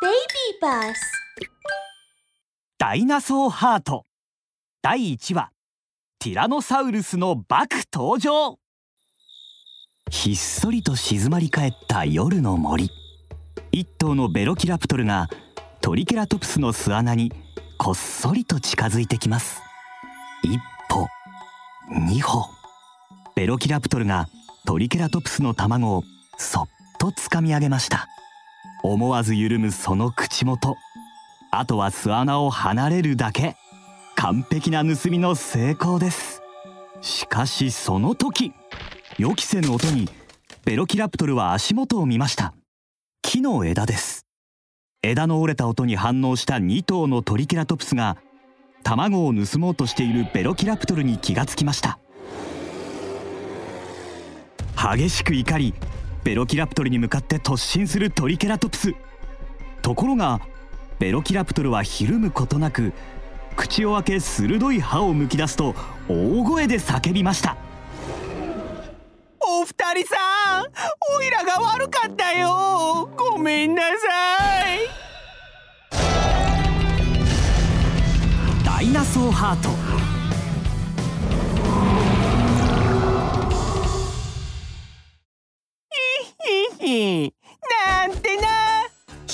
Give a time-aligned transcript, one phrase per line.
[0.00, 0.12] Baby
[0.60, 0.94] Bus
[2.78, 4.04] ダイナソーハート。
[4.82, 5.50] 第1話。
[6.18, 8.58] ティラノサウルスのバク登場。
[10.10, 12.90] ひっそりと静まり返った夜の森。
[13.72, 15.28] 一頭のベロキラプトルが
[15.80, 17.32] トリケラトプスの巣穴に
[17.78, 19.62] こっそりと近づいてきます。
[20.42, 20.60] 一
[20.90, 21.06] 歩。
[21.90, 22.44] 二歩。
[23.34, 24.28] ベロキラプトルが
[24.66, 26.04] トリケラトプスの卵を
[26.36, 26.68] そっ
[26.98, 28.08] と掴み上げました。
[28.92, 30.76] 思わず緩むその口元。
[31.50, 33.56] あとは巣穴を離れるだけ。
[34.14, 36.42] 完璧な盗みの成功です。
[37.00, 38.52] しかしその時
[39.18, 40.08] 予期せぬ音に
[40.64, 42.54] ベロキラプトルは足元を見ました。
[43.22, 44.26] 木の枝です。
[45.02, 48.16] 枝の折れた音に反応した2頭のトリケラトプスが
[48.82, 51.98] 卵を盗もうとしているベロキラプトルに気がつきました。
[54.76, 55.74] 激しく怒り
[56.26, 58.96] ベロキラプトルに向かって突進するトリケラトプス。
[59.80, 60.40] ところが
[60.98, 62.92] ベロキラプトルはひるむことなく
[63.54, 65.76] 口を開け鋭い歯をむき出すと
[66.08, 67.56] 大声で叫びました。
[69.38, 70.16] お二人さ
[70.62, 70.64] ん
[71.16, 73.08] おいらが悪かったよ。
[73.16, 73.88] ごめんなさ
[74.74, 74.80] い。
[78.64, 79.85] ダイナソーハート。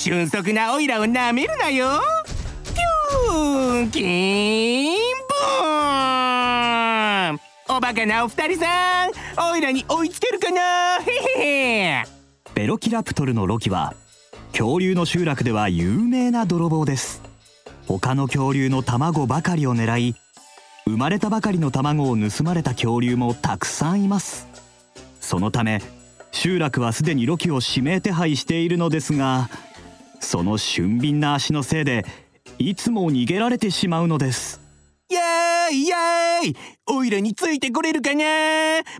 [0.03, 1.87] 俊足なおいらをなめるなよ。
[2.65, 7.41] ピューンキーンブーン。
[7.69, 9.13] おバカなお二人さん
[9.53, 10.99] おいらに追いつけるかな？
[11.39, 12.05] へへへ
[12.53, 13.95] ベロキラプトルのロキは
[14.51, 17.23] 恐竜の集落では有名な泥棒です。
[17.87, 20.17] 他の恐竜の卵ばかりを狙い
[20.85, 24.49] 生まれたばかりの卵を盗まれた恐竜もたくさんいます。
[25.21, 25.81] そのため
[26.33, 29.49] 集落はすでにロキを指名手配しているのですが
[30.33, 32.07] その俊敏な足のせいで
[32.57, 34.63] いつも逃げられてしまうのです。
[35.11, 38.25] やーいやーいおいらについてこれるかな？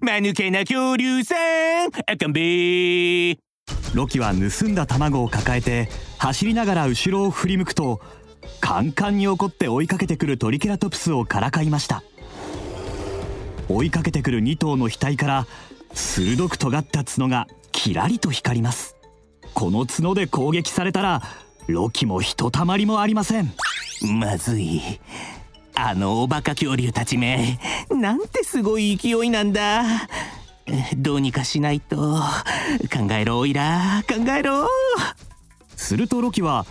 [0.03, 3.39] 間抜けな恐竜さんんべー。
[3.95, 5.89] ロキは盗んだ卵を抱えて
[6.19, 8.03] 走りながら後ろを振り向くと
[8.61, 12.03] カンカンに怒って追いかけてくるトリケラトプスをからかいました。
[13.71, 15.47] 追いかけてくる2頭の額から
[15.95, 18.92] 鋭く尖った角がキラリと光ります
[19.55, 21.23] この角で攻撃されたら
[21.67, 23.53] ロキもひとたまりもありません。
[24.19, 25.01] まずい。
[25.75, 27.59] あのおバカ恐竜たちめ。
[27.91, 29.85] なんてすごい勢いなんだ。
[30.97, 31.97] どうにかしないと。
[31.97, 34.69] 考えろおいら考えろ。
[35.77, 36.67] するとロキは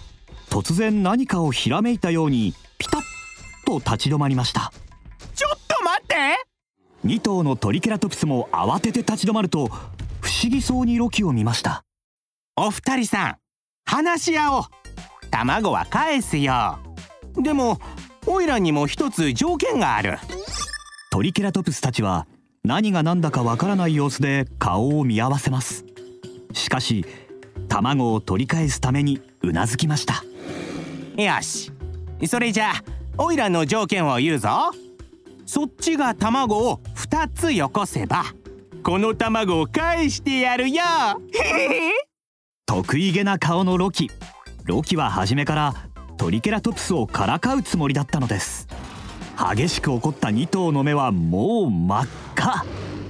[0.49, 3.01] 突然何かをひらめいたようにピタッ
[3.65, 4.71] と立ち止まりました。
[5.35, 6.15] ちょっと待って
[7.05, 9.67] ！2頭のトリケラトプスも慌てて立ち止まると
[10.21, 11.83] 不思議そうにロキを見ました
[12.63, 13.38] お二人さん
[13.85, 14.63] 話し合おう。
[15.31, 16.77] 卵は返すよ。
[17.33, 17.79] でも
[18.27, 20.19] オイラにも一つ条件がある。
[21.11, 22.27] トリケラトプスたちは
[22.63, 25.85] 何が何だかわからない様子で顔を見合わせます。
[26.53, 27.03] しかし
[27.67, 30.23] 卵を取り返すためにうなずきました。
[31.19, 31.72] よし。
[32.28, 32.83] それじゃあ
[33.17, 34.49] オイラの条件を言うぞ。
[35.47, 38.23] そっちが卵を2つよこせば
[38.83, 40.83] この卵を返してやるよ
[42.73, 44.09] 得意げな顔のロキ。
[44.63, 45.75] ロキは初めから
[46.15, 48.65] トリケラトプスをからかうつもりだったのです。
[49.53, 52.63] 激しく怒った2頭の目はもう真っ赤。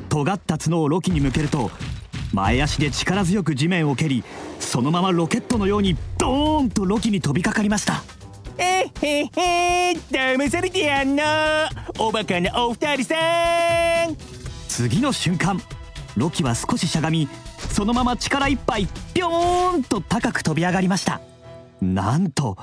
[0.09, 1.69] 尖った角をロキに向けると
[2.33, 4.23] 前足で力強く地面を蹴り
[4.59, 8.01] そのままロケットのようにドーンとロキに飛びかかりました。
[8.57, 11.23] えへへ騙されてやんの
[11.99, 13.15] おバカなお二人さ
[14.09, 14.17] ん。
[14.67, 15.61] 次の瞬間
[16.17, 17.29] ロキは少ししゃがみ
[17.71, 21.21] そのまま力いっぱいピョーンと高く飛び上がりました。
[21.81, 22.57] なんと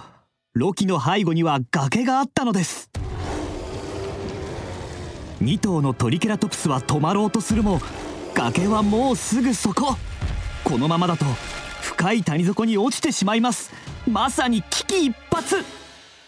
[0.54, 2.90] ロキの背後には崖があったのです。
[5.42, 7.80] 2頭のトリケラトプスは止まろうとするも
[8.34, 9.96] 崖はもうすぐそこ。
[10.62, 11.24] このままだと
[11.80, 13.72] 深い谷底に落ちてしまいます。
[14.06, 15.64] まさに危機一髪。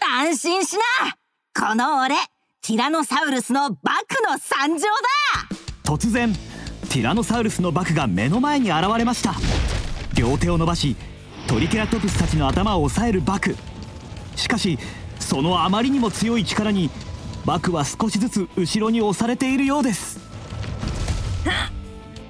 [0.01, 0.75] 安心し
[1.53, 1.67] な。
[1.69, 2.15] この俺
[2.61, 3.75] ティラノサウルスのバ
[4.07, 4.87] クの参上だ。
[5.83, 6.33] 突然
[6.91, 9.33] ティラノサウルスのバクが目の前に現れました。
[10.13, 10.97] 両手を伸ばし
[11.47, 13.55] トリケラトプスたちの頭を押さえるバク
[14.35, 14.77] しかし
[15.17, 16.89] そのあまりにも強い力に
[17.45, 20.19] バクは少しずつ後ろに押されているようです。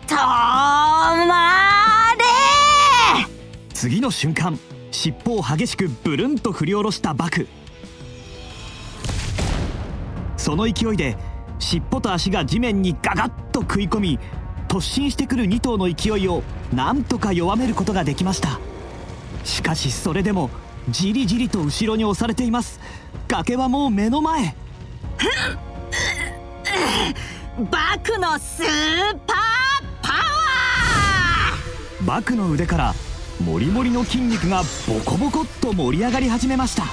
[0.06, 1.26] 止ま
[3.18, 3.28] れ!
[3.74, 4.60] 次の瞬間
[4.92, 7.48] 尻尾を激しくブルンと振り下ろしたバク
[10.38, 11.18] その勢いで
[11.58, 14.20] 尻尾と足が地面にガガッと食い込み
[14.72, 18.58] 突進してくる2頭の勢いをなんとか弱めることができました。
[19.44, 20.50] しかしそれでも
[20.88, 22.80] じりじりと後ろに押されています。
[23.28, 24.56] 崖はもう目の前。
[27.70, 29.38] バクのスーパー
[30.02, 32.06] パワー。
[32.06, 32.96] バクの腕から
[33.44, 36.84] モリモリの筋肉がボコボコっと盛り上がり始めました。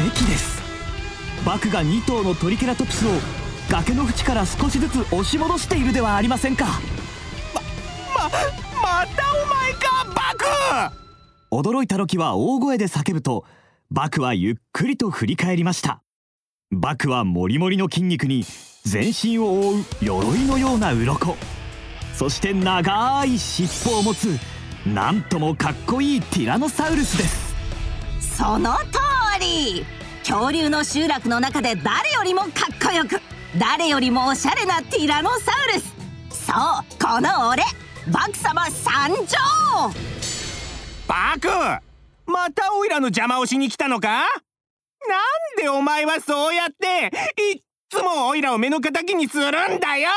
[0.00, 0.62] 奇跡です。
[1.44, 3.10] バクが2頭のトリケラトプスを
[3.70, 6.64] 崖の縁から少しずつ押し戻しているではありませんか。
[8.14, 8.30] まま
[8.82, 10.94] またお前かバク！
[11.50, 13.44] 驚いたロキは大声で叫ぶと
[13.90, 16.02] バクはゆっくりと振り返りました。
[16.70, 18.44] バクはモリモリの筋肉に
[18.84, 21.36] 全身を覆う鎧のような鱗。
[22.14, 24.38] そして長い尻尾を持つ
[24.86, 27.54] なんともかっこいいティラノサウルスです。
[28.36, 28.98] その通
[29.40, 29.84] り！
[30.26, 32.50] 恐竜の集落の中で誰よりもかっ
[32.82, 33.20] こよく
[33.56, 35.94] 誰よりもおしゃれなティラノサウルス。
[36.30, 36.56] そう
[37.00, 37.62] この俺。
[38.12, 39.36] バク様参上。
[41.06, 41.48] バク
[42.30, 44.08] またオイラの邪魔をしに来たのか？
[44.08, 44.26] なん
[45.62, 47.10] でお前はそうやって
[47.54, 50.10] いっつもオイラを目の敵にするんだよ！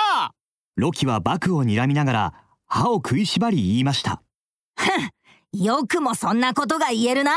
[0.75, 2.33] ロキはバクを睨みながら
[2.65, 4.21] 歯を食いしばり言いました。
[5.53, 7.31] よくもそんなことが言えるな。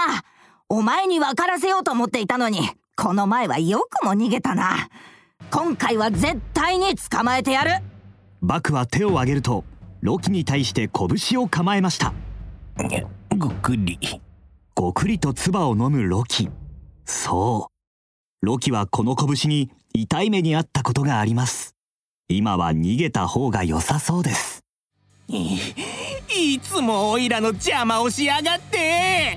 [0.69, 4.89] お前に分からせようと思っていたのにこの前はよくも逃げたな
[5.55, 7.71] 今回は絶対に捕まえてやる。
[8.43, 9.65] バクは手を挙げると
[10.01, 12.13] ロキに対して拳を構えました。
[13.37, 13.99] ごくり。
[14.75, 16.51] ごくりと唾を飲むロキ。
[17.05, 17.71] そ
[18.43, 18.47] う。
[18.47, 21.75] ロキはこの拳に痛い目にあったことがあります。
[22.29, 24.65] 今は逃げた方が良さそうです。
[25.29, 25.61] い
[26.55, 29.37] いつもオイラの邪魔をしやがって。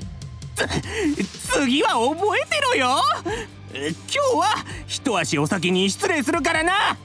[1.54, 2.98] 次は覚えてろよ
[3.78, 6.98] 今日は一足お先に失礼するからな。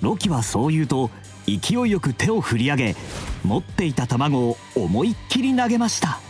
[0.00, 1.10] ロキはそう言うと
[1.46, 2.96] 勢いよく手を振り上げ
[3.44, 6.20] 持っていた卵を思いっきり投げました。